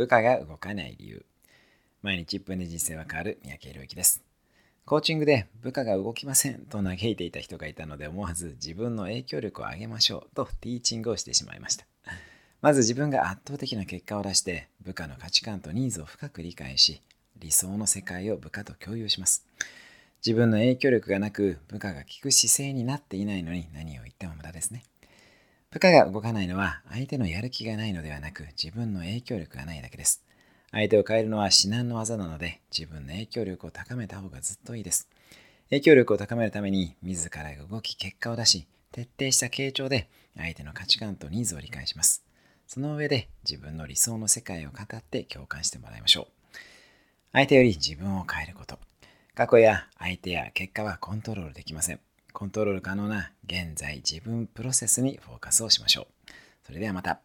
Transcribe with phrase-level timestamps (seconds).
[0.00, 1.26] 部下が動かない理由。
[2.00, 3.38] 毎日1分で人生は変わる。
[3.42, 4.22] 三宅宏之です。
[4.86, 11.84] コーチングで部下が動きませんと嘆いていた人がいたので思わず自分の影響力を上げましょうとティーチングをしてしまいました。
[12.62, 17.02] まず自分が圧倒的な結果を出して部下の価値観とニーズを深く理解し
[17.36, 19.44] 理想の世界を部下と共有します。
[20.24, 24.82] 自分の影響力がなく部下が聞く姿勢になっていないのに何を言っても無駄ですね。
[25.72, 30.24] 部下が動かないのは相手のやる気がないのではなく自分の影響力がないだけです。
[30.72, 35.08] 相手を変えるのは至難の技なので自分の影響力を高めた方がずっといいです。
[35.68, 42.24] 影響力を高めるために自らが動き結果を出し徹底した傾聴で相手の価値観とニーズを理解します。
[42.66, 46.26] その上で自分の理想の世界を語って共感してもらいましょう。
[47.30, 48.80] 相手より自分を変えること。
[49.36, 52.00] 過去や相手や結果はコントロールできません。
[52.40, 56.32] コントロール可能な現在自分プロセスにフォーカスをしましょう。
[56.64, 57.20] それではまた。